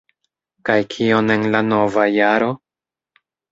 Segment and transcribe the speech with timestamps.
[0.69, 2.51] Kaj kion en la nova jaro?